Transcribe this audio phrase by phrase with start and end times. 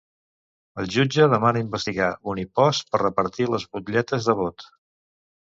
[0.83, 4.71] El jutge demana investigar Unipost per repartir les butlletes de vot.